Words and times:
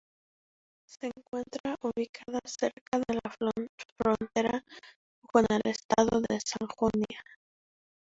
Se 0.87 1.11
encuentra 1.15 1.75
ubicada 1.83 2.39
cerca 2.45 2.97
de 3.07 3.19
la 3.23 3.67
frontera 4.03 4.63
con 5.27 5.45
el 5.47 5.61
estado 5.69 6.21
de 6.27 6.39
Sajonia. 6.43 7.23